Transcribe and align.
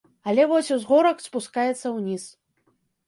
Але 0.31 0.45
вось 0.51 0.71
узгорак 0.77 1.21
спускаецца 1.27 1.87
ўніз. 1.99 2.23